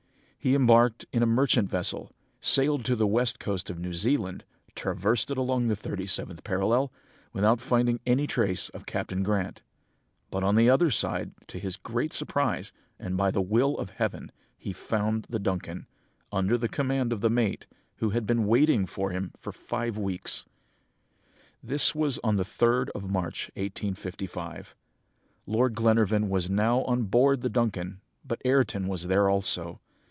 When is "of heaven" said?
13.77-14.31